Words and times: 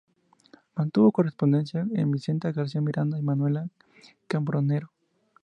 Mantuvo 0.73 1.11
correspondencia 1.11 1.85
con 1.87 2.09
Vicenta 2.09 2.51
García 2.51 2.81
Miranda 2.81 3.19
y 3.19 3.21
Manuela 3.21 3.69
Cambronero. 4.27 4.91